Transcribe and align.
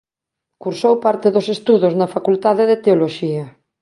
Cursou 0.63 0.93
parte 1.05 1.27
dos 1.35 1.47
estudos 1.55 1.93
na 1.99 2.11
Facultade 2.15 2.63
de 2.69 2.77
Teoloxía. 2.85 3.43